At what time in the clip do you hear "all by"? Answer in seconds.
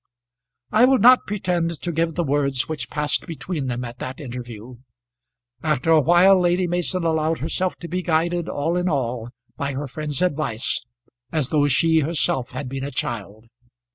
8.89-9.73